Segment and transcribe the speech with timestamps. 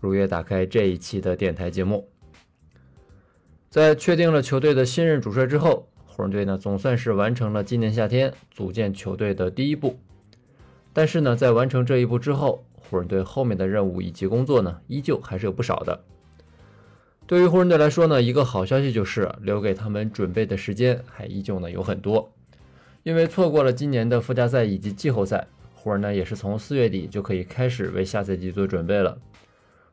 [0.00, 2.08] 如约打开这一期的电台节目。
[3.70, 9.98] 在确定了球队的新任主帅之后，湖人队呢总算是完成了今年夏天组建球队的第一步。
[10.92, 16.00] 但是呢，在完成这一步之后，湖人队后面的任务以及工作呢，依旧还是有不少的。
[17.26, 22.32] 对于湖人队来说呢，一个好消息就是留给他们准备的时间还依旧呢有很多，
[23.02, 29.18] 因为错过了今年的附加赛以及季后赛，湖人呢也是从四月底就可以开始为下赛季做准备了。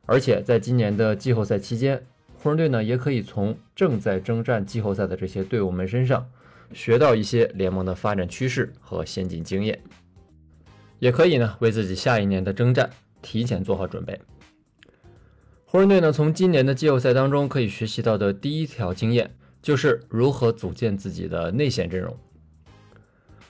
[0.05, 2.05] 而且在今年的季后赛期间，
[2.37, 6.29] 湖人队呢也可以从正在征战季后赛的这些队伍们身上
[6.73, 9.81] 学到一些联盟的发展趋势和先进经验，
[10.99, 12.89] 也可以呢为自己下一年的征战
[13.21, 14.19] 提前做好准备。
[15.65, 22.15] 湖人队呢，从今年的季后赛当中可以学习到的第一条经验，就是如何组建自己的内线阵容。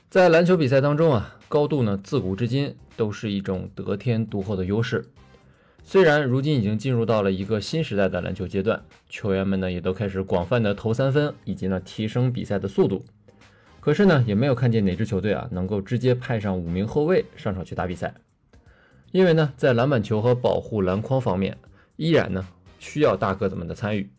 [0.09, 5.05] 在篮球比赛当中啊，高度呢自古至今都是一种得天独厚的优势。
[5.87, 13.05] 虽然如今已经进入到了一个新时代的篮球阶段，球员们呢也都开始广泛的投三分，以及呢提升比赛的速度，
[13.81, 18.15] 可是呢也没有看见哪支球队啊能够直接派上五名后卫上场去打比赛，
[19.11, 21.57] 因为呢在篮板球和保护篮筐方面。
[21.97, 22.45] 依然呢
[22.79, 24.09] 需要大个子们的参与，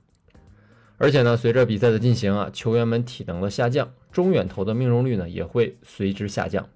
[0.97, 6.69] 而且呢随着比赛的进行啊，球员们体能的下降，中远投的命中率呢也会随之下降。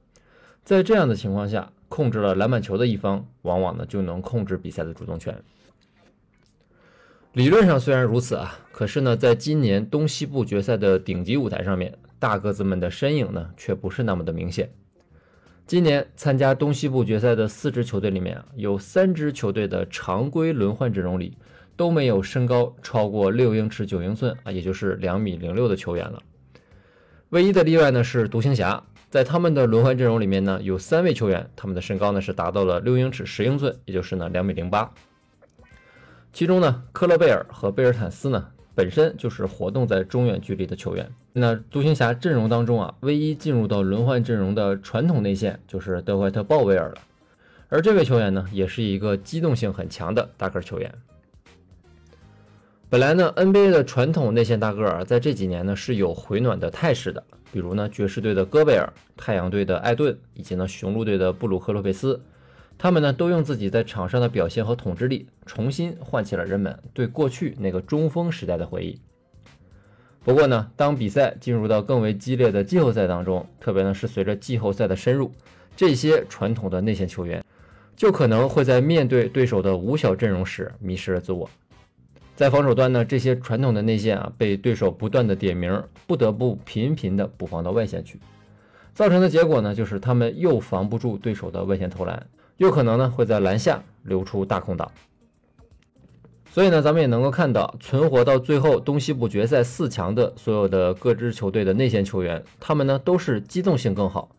[0.62, 5.36] 在这样的情况下，控制了篮板球的一方，往往呢就能控制比赛的主动权。
[7.33, 14.70] 理论上虽然如此啊，可是呢在今年东西部决赛的顶级舞台上面，大个子们的身影呢却不是那么的明显。
[15.67, 21.36] 今年参加东西部决赛的四支球队里面啊，有三支球队的常规轮换阵容里
[21.77, 26.23] 都没有身高超过六英尺九英寸啊，也就是两米零六的球员了。
[27.29, 34.91] 唯一的例外呢是独行侠，在他们的轮换阵容里面呢，有三位球员，他们的身高呢是达到了六英尺十英寸，也就是呢两米零八。
[36.33, 38.48] 其中呢，科勒贝尔和贝尔坦斯呢。
[38.73, 41.13] 本身就是活动在中远距离的球员。
[41.35, 46.95] 那独行侠阵容当中啊，唯一进入到轮换阵容的传统内线就是德怀特·鲍威尔了。
[47.69, 50.95] 而这位球员呢，也是一个机动性很强的大个球员。
[52.90, 62.20] 本来呢，NBA 的传统内线大个儿在这几年呢是有回暖的态势的，比如呢，爵士队的戈贝尔、太阳队的艾顿，以及呢，雄鹿队的布鲁克·洛佩斯。
[62.77, 68.98] 他们呢，都用自己在场上的表现和统治力，重新唤起了人们对过去那个中锋时代的回忆。
[70.24, 75.30] 不过呢，当比赛进入到更为激烈的季后赛当中，特别呢是随着季后赛的深入，
[75.77, 77.45] 这些传统的内线球员
[77.95, 81.48] 就可能会在面对对手的五小阵容时迷失了自我。
[82.40, 88.18] 在防守端呢，这些传统的内线啊，被对手不断的点名，不得不频频的补防到外线去，
[88.95, 92.27] 造成的结果呢，就是他们又防不住对手的外线投篮。
[92.56, 94.90] 又可能呢会在篮下留出大空档，
[96.50, 104.30] 所以呢，咱们也能够看到，存活到最后东西部决赛四强的所有的各支球队的内线球员，他们呢都是机动性更好，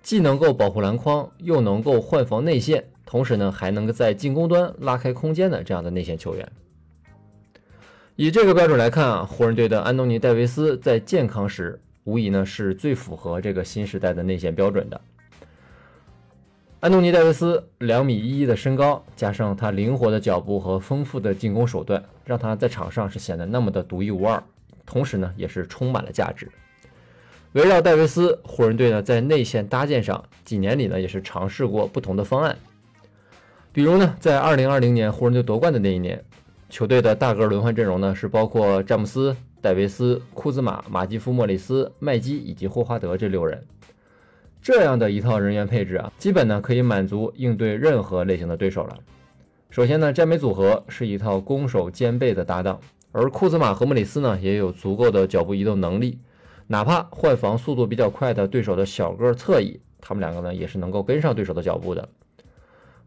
[0.00, 6.48] 既能够保护篮筐，又能够换防内线，同时呢还能够在进攻端拉开空间的这样的内线球员。
[8.18, 14.98] 以这个标准来看啊，湖人队的安东尼戴维斯在健康时，无疑呢是最符合这个新时代的内线标准的。
[16.80, 24.42] 安东尼·戴维斯两米一一的身高，加上他灵活的脚步和丰富的进攻手段，让他在场上是显得那么的独一无二。
[24.86, 26.50] 同时呢，也是充满了价值。
[27.52, 32.56] 围绕戴维斯，湖人队呢在内线搭建上几年里呢也是尝试过不同的方案。
[33.74, 36.24] 比如呢，在2020年湖人队夺冠的那一年，
[36.68, 43.64] 球队的大个轮换阵容呢是包括詹姆斯、戴维斯、库兹马、马基夫·莫里斯、麦基以及霍华德这六人。
[44.60, 48.98] 这样的一套人员配置啊，基本呢可以满足应对任何类型的对手了。
[49.70, 52.80] 首先呢，詹美组合是一套攻守兼备的搭档，
[53.12, 56.18] 而库兹马和莫里斯呢也有足够的脚步移动能力，
[56.66, 62.08] 哪怕换防速度比较快的对手的小个侧翼，他们两个呢也是能够跟上对手的脚步的。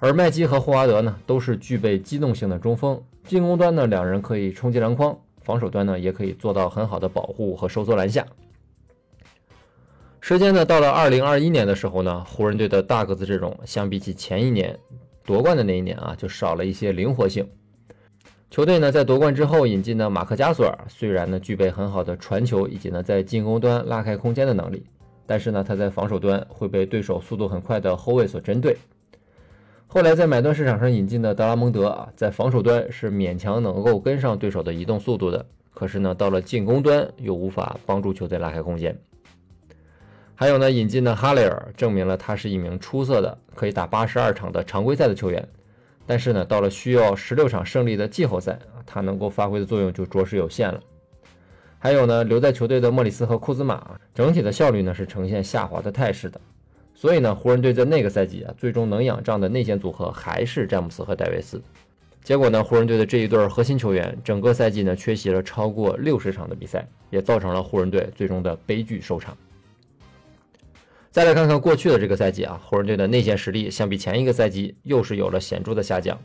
[0.01, 8.25] 而麦基和霍华德呢都是具备机动性的中锋，进攻端呢两人可以冲击篮筐，防守端呢也可以做到很好的保护和收缩篮下。
[10.21, 14.79] 时间呢，到了二零二一年的时候呢，湖人队的大个子阵容相比起前一年
[15.25, 17.45] 夺冠的那一年啊，就少了一些灵活性。
[18.49, 24.85] 球队呢在夺冠之后引进的马克加索尔，虽然呢具备很好的传球以及呢在进攻端拉开空间的能力，
[25.25, 28.77] 但是呢他在防守端会被对手速度很快的后卫所针对。
[29.91, 35.43] 后来在买断市场上引进的德拉蒙德啊，在防守端是勉强能够跟上对手的移动速度的，
[35.73, 38.95] 可是呢到了进攻端又无法帮助球队拉开空间。
[40.35, 45.49] 还有呢引进的哈雷尔，证明了他是一名出色的可以打八十二场的常规赛的球员。
[46.05, 50.79] 但是呢，到了需要十六场胜利的季后赛啊，他能够发挥的作用就着实有限了。
[51.79, 56.39] 还有呢，留在球队的莫里斯和库兹马，整体的效率呢是呈现下滑的态势的。
[56.99, 61.61] 所以呢，湖人队在那个赛季啊，最终能仰仗的内线组合还是詹姆斯和戴维斯。
[62.25, 69.37] 结果呢，湖人队的这一对核心球员，整个赛季呢缺席了超过六十场的比赛，也造成了湖人队最终的悲剧收场。
[71.09, 76.19] 再来看看过去的这个赛季啊，湖人队的内线实力相比前一个赛季又是有了显著的下降。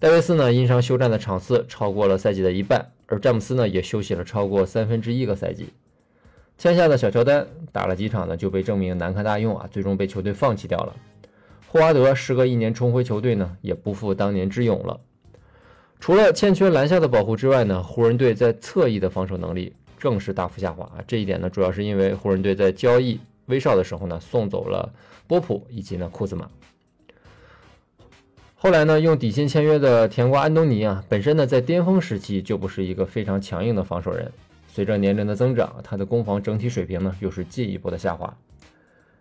[0.00, 5.68] 戴维斯呢因伤休战的场次超过了赛季的一半，而詹姆斯呢也休息了超过三分之一个赛季。
[6.58, 10.96] 签下的小乔丹打了几场呢就被证明难堪大用啊，最终被球队放弃掉了。
[11.68, 14.98] 霍华德时隔一年重回球队呢，也不复当年之勇了。
[16.00, 21.04] 除了欠缺篮下的保护之外呢，湖人队在侧翼的防守能力更是大幅下滑啊。
[21.06, 23.20] 这一点呢，主要是因为湖人队在交易。
[23.46, 24.92] 威少的时候呢，送走了
[25.28, 26.50] 波普以及呢库兹马。
[28.56, 34.32] 后来呢，用底薪签约的甜瓜安东尼啊，本身呢在巅峰时期就不是一个非常强硬的防守人。
[34.76, 38.36] 随着年龄的增长，他的攻防整体水平呢又是进一步的下滑。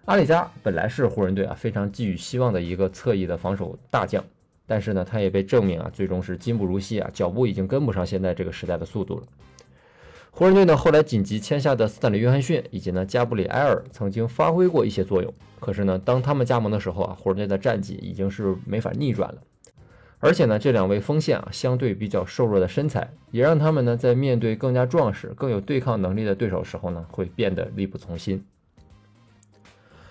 [0.03, 4.21] 阿里加本来是湖人队啊非常寄予希望的一个侧翼的防守大将，
[4.67, 9.23] 但是呢，他也被证明啊最终是今不如昔啊，脚步已经跟不上现在这个时代的速度了。
[10.29, 19.37] 湖人队呢后来紧急签下的斯坦利·约翰逊以及呢加布里埃尔曾经发挥过一些作用，可是呢当他们加盟的时候啊，湖人队的战绩已经是没法逆转了。
[20.19, 28.43] 而且呢这两位锋线啊相对比较瘦弱的身材，也让他们呢在面对更加壮实、更有对抗能力的对手时候呢会变得力不从心。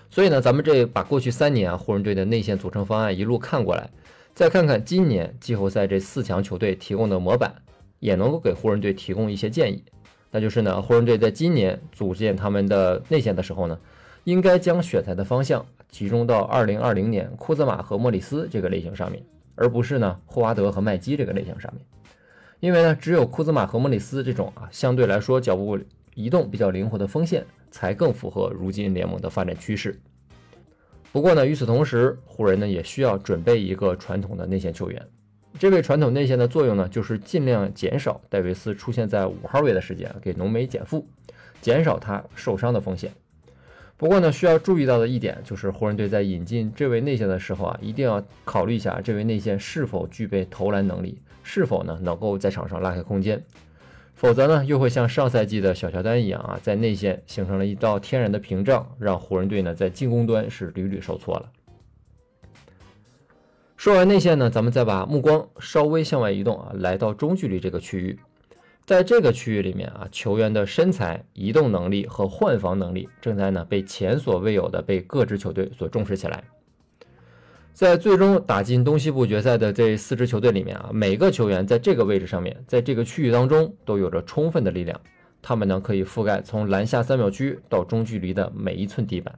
[0.09, 3.89] 所以呢咱们这把过去三年啊湖人队的内线组成方案一路看过来，
[4.33, 7.53] 再看看今年季后赛这四强球队提供的模板，
[7.99, 9.83] 也能够给湖人队提供一些建议。
[10.31, 13.77] 那就是呢，湖人队在今年组建他们的内线的时候呢，
[14.25, 19.23] 应该将选材的方向集中到2020年库兹马和莫里斯这个类型上面，
[19.55, 21.83] 而不是呢霍华德和麦基这个类型上面。
[22.59, 25.77] 因为呢，只有库兹马和莫里斯这种啊相对来说脚步
[26.13, 29.99] 移动比较灵活的锋线，才更符合如今联盟的发展趋势。
[31.11, 35.07] 不过呢，与此同时，湖人呢也需要准备一个传统的内线球员。
[35.57, 41.07] 这位传统内线的作用呢，就是尽量减少戴维斯出现在五号位的时间，给浓眉减负，
[41.61, 43.11] 减少他受伤的风险。
[43.97, 53.41] 不过呢，需要注意到的一点就是，湖人队在引进这位内线的时候啊，一定要考虑一下这位内线是否具备投篮能力，是否呢能够在场上拉开空间。
[54.13, 61.49] 否则呢，又会像上赛季的小乔丹一样啊，在内线形成了一道天然的屏障，让湖人队呢在进攻端是屡屡受挫了。
[63.77, 68.19] 说完内线呢，咱们再把目光稍微向外移动啊，来到中距离这个区域。
[68.85, 76.43] 在这个区域里面啊，球员的身材、移动能力和换防能力正在呢被前所未有的被各支球队所重视起来。
[77.73, 85.01] 在最终打进东西部决赛的这四支球队里面啊，每个球员在这个位置上面，在这个区域当中都有着充分的力量，
[85.41, 89.37] 他们呢可以覆盖从篮下三秒区到中距离的每一寸地板。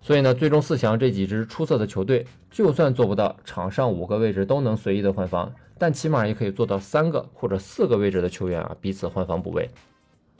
[0.00, 9.68] 所以呢，最终四强这几支出色的球队，就算做不到场上五个位置都能随意的换防，但起码也可以做到三个或者四个位置的球员啊彼此换防补位。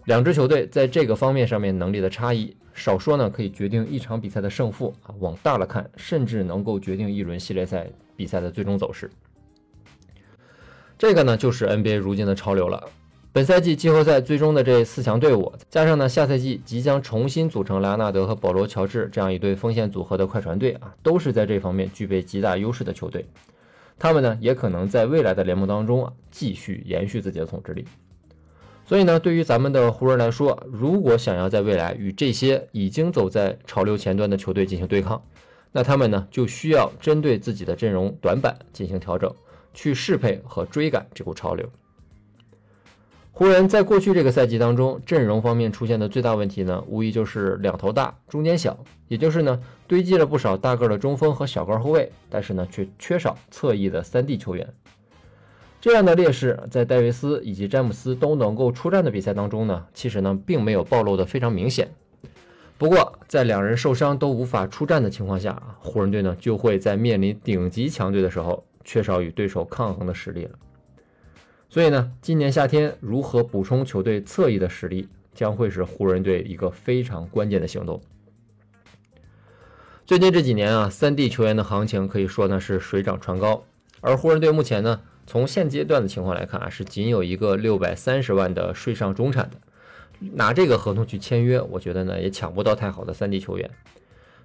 [0.04, 9.10] 两支球队在这个方面上面能力的差异，少说呢可以决定一场比赛的胜负啊，往大了看，甚至能够决定一轮系列赛比赛的最终走势。
[10.96, 12.88] 这个呢就是 NBA 如今的潮流了。
[13.32, 23.26] 本赛季季后赛最终的这四强队伍，加上呢下赛季即将重新组成莱昂纳德和保罗乔治这样一对锋线组合的快船队啊，都是在这方面具备极大优势的球队。
[23.98, 27.84] 他们呢也可能在未来的联盟当中啊继续延续自己的统治力。
[28.84, 35.20] 所以呢，对于咱们的湖人来说，如果想要在未来与这些已经走在潮流前端的球队进行对抗，
[35.72, 39.34] 那他们呢就需要针对自己的阵容短板进行调整，
[39.74, 41.68] 去适配和追赶这股潮流。
[43.38, 48.78] 湖人在过去这个赛季当中，阵容方面出现的最大问题呢，无疑就是两头大，中间小，
[49.08, 54.66] 也就是呢堆积了不少大个的中锋和小个后卫，但是呢却缺少侧翼的三 D 球员。
[55.82, 61.90] 这样的劣势在戴维斯以及詹姆斯都能够出战的比赛当中呢，其实呢并没有暴露的非常明显。
[62.78, 70.52] 不过在两人受伤都无法出战的情况下，湖人队呢就会在面临顶级强队的时候，缺少与对手抗衡的实力了。
[71.68, 78.00] 所以呢，今年夏天如何补充球队侧翼的实力，将会是湖人队一个非常关键的行动。
[80.06, 83.64] 最近这几年啊，三 D 球员的行情可以说呢是水涨船高，
[84.00, 89.56] 而湖人队目前呢，从现阶段的情况来看啊，是仅有一个六百三十万的税上中产的，
[90.34, 93.68] 拿这个合同去签约，我觉得呢也抢不到太好的三 D 球员。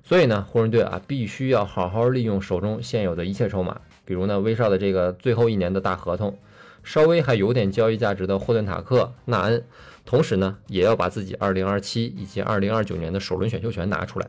[0.03, 6.35] 所以呢，湖人队啊，必须要好好利用手中现有的一切筹码，比如呢，威少的这个最后一年的大合同，
[6.83, 9.63] 稍微还有点交易价值的霍顿塔克、纳恩，
[10.05, 14.27] 同时呢，也要把自己2027以及2029年的首轮选秀权拿出来。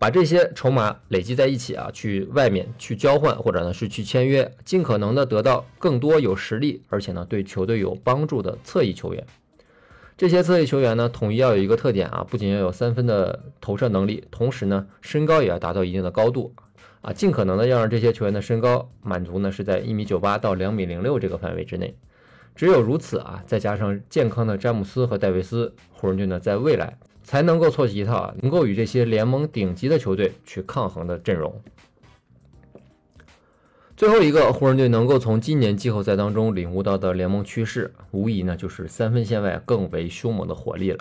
[0.00, 9.26] 把这些筹码累积在一起啊，去外面去交换，或者呢是去签约，尽可能的得到更多有实力，而且呢对球队有帮助的侧翼球员。
[10.16, 16.54] 这些侧翼球员呢，统一要有一个特点啊，不仅要有三分的投射能力，同时呢身高也要达到一定的高度
[17.00, 21.96] 啊，尽可能的要让这些球员的身高满足呢是在一米九八到两米零六这个范围之内。
[22.54, 26.98] 只有如此啊，再加上健康的詹姆斯和戴维斯，湖人队呢在未来。
[27.24, 31.60] 才能够凑齐一套能够与这些联盟顶级的球队去抗衡的阵容。
[33.98, 40.98] 最后一个湖人队能够从今年季后赛当中领悟到的联盟趋势，无疑呢就是三分线外更为凶猛的火力了。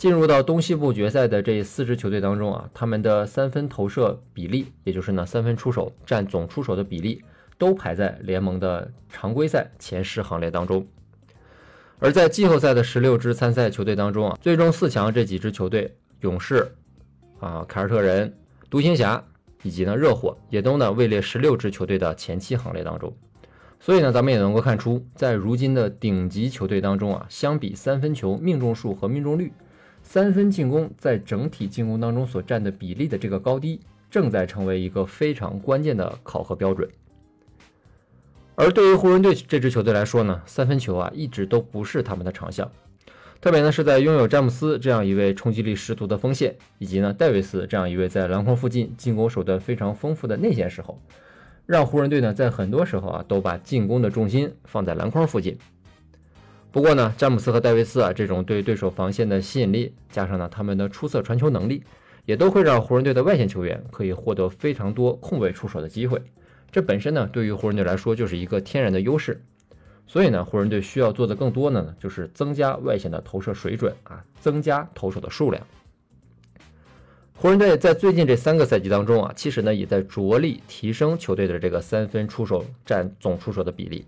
[0.00, 7.22] 进入到东西部决赛的这四支球队当中啊，他们的三分投射比例，也就是呢三分出手占总出手的比例，
[7.58, 10.86] 都排在联盟的常规赛前十行列当中。
[11.98, 16.72] 而在季后赛的十六支参赛球队当中啊，最终四强这几支球队，勇士、
[17.38, 18.34] 啊凯尔特人、
[18.70, 19.22] 独行侠
[19.62, 23.14] 以及呢热火，也都呢位列十六支球队的前七行列当中。
[23.78, 29.52] 所以呢，咱们也能够看出，在如今的顶级球队当中啊，相比三分球命中数和命中率，
[30.12, 33.78] 三分进攻在整体进攻当中所占的比例的这个高低，
[34.10, 36.90] 正在成为一个非常关键的考核标准。
[38.56, 42.68] 而对于湖人队这支球队来说呢，三分球啊一直都不是他们的长项，
[43.40, 51.00] 特别呢是在拥有詹姆斯这样一位冲击力十足的锋线，以及呢戴维斯这样一位在篮筐附近进攻手段非常丰富的内线时候，
[51.66, 55.56] 让湖人队呢在很多时候啊都把进攻的重心放在篮筐附近。
[56.72, 61.82] 不过呢，詹姆斯和戴维斯啊这种对对手防线的吸引力，加上呢他们的出色传球能力，
[62.26, 66.22] 也都会让湖人队的外线球员可以获得非常多空位出手的机会。
[66.70, 69.42] 这本身呢，对于湖人队来说就是一个天然的优势，
[70.06, 75.66] 所以呢，湖人队需要做的更多的呢，就是增加外线的投射水准啊，增加投手的数量。
[77.34, 84.04] 湖人队在最近这三个赛季当中啊，其实呢也在着力提升球队的这个三分出手占总出手的比例。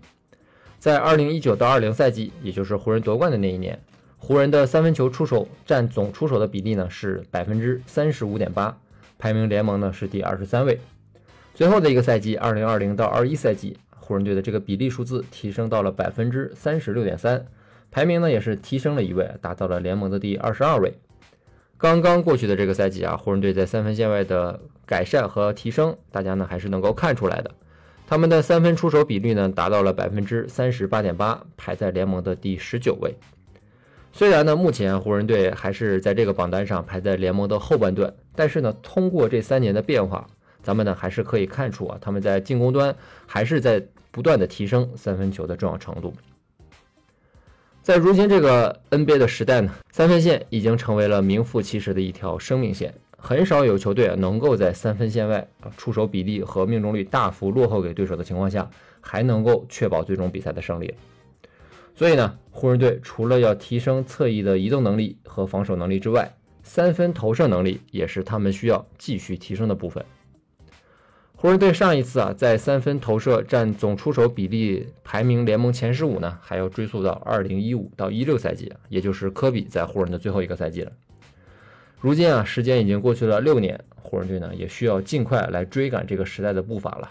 [0.83, 3.79] 在二零一九到二零赛季，也就是湖人夺冠的那一年，
[4.17, 8.77] 湖人的三分球出手占总出手的比例呢是百分之三十五点八，
[9.17, 10.77] 排名联盟呢是第二十三位。
[11.53, 17.45] 最后的一个赛季，二零二零到二一赛季，湖人队的这个比例数字提升到了百分之三十六点三，
[17.89, 20.95] 排名呢也是提升了一位，达到了联盟的第二十二位。
[21.77, 27.51] 刚刚过去的这个赛季啊，湖人队在三分线外的改善和提升，大家呢还是能够看出来的。
[28.05, 33.15] 他们的三分出手比率呢达到了百分之三十八点八，排在联盟的第十九位。
[34.11, 40.27] 虽然呢，目前湖人队还是在这个榜单上排在联盟的后半段，但是呢，通过这三年的变化。
[40.61, 42.95] 咱们呢还是可以看出啊，他们在进攻端
[43.25, 46.13] 还是在不断的提升三分球的重要程度。
[47.81, 52.93] 在如今这个 NBA 的时代呢，三分线已经成为了名副其实的一条生命线，
[53.25, 60.93] 很少有球队能够在三分线外啊出手比例和命中率大幅落后给对手的情况下，还能够确保最终比赛的胜利。
[61.95, 70.03] 所以呢，湖人队除了要提升侧翼的移动能力和防守能力之外，三分投射能力也是他们需要继续提升的部分。
[71.33, 80.91] 湖人队上一次啊，在三分投射占总出手比例排名联盟前十五呢，还要追溯到二零一五到一六赛季，也就是科比在湖人的最后一个赛季了。
[82.03, 87.09] 如今啊，时间已经过去了六年，湖人队呢也需要尽快来追赶这个时代的步伐了。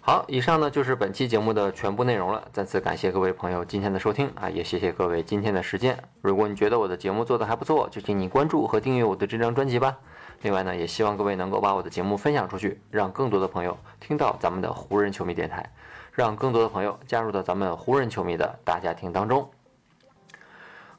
[0.00, 2.48] 好，以上呢就是本期节目的全部内容了。
[2.52, 5.96] 再次感谢各位朋友今天的收听啊，也谢谢各位今天的时间。
[6.20, 9.96] 如果你觉得我的节目做得还不错，就请你关注和订阅我的这张专辑吧。
[10.40, 15.72] 另外呢，也希望各位能够把我的节目分享出去，让更多的朋友听到咱们的湖人球迷电台，
[16.10, 19.48] 让更多的朋友加入到咱们湖人球迷的大家庭当中。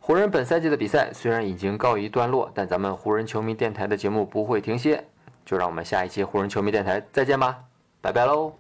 [0.06, 5.02] 湖人本赛季的比赛虽然已经告一段落，但咱们湖人球迷电台的节目不会停歇，
[5.46, 7.60] 就让我们下一期湖人球迷电台再见吧，
[8.02, 8.52] 拜拜喽。